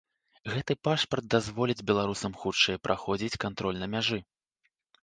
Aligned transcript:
Гэты 0.53 0.75
пашпарт 0.87 1.25
дазволіць 1.35 1.85
беларусам 1.91 2.33
хутчэй 2.45 2.83
праходзіць 2.89 3.39
кантроль 3.49 3.79
на 3.85 3.95
мяжы. 3.95 4.19